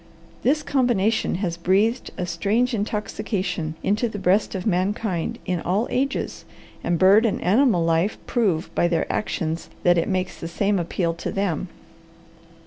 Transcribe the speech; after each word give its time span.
This 0.41 0.63
combination 0.63 1.35
has 1.45 1.57
breathed 1.57 2.09
a 2.17 2.25
strange 2.25 2.73
intoxication 2.73 3.75
into 3.83 4.09
the 4.09 4.17
breast 4.17 4.55
of 4.55 4.65
mankind 4.65 5.37
in 5.45 5.59
all 5.61 5.85
ages, 5.91 6.43
and 6.83 6.97
bird 6.97 7.23
and 7.23 7.39
animal 7.43 7.85
life 7.85 8.17
prove 8.25 8.73
by 8.73 8.87
their 8.87 9.05
actions 9.13 9.69
that 9.83 9.99
it 9.99 10.09
makes 10.09 10.39
the 10.39 10.47
same 10.47 10.79
appeal 10.79 11.13
to 11.13 11.31
them. 11.31 11.67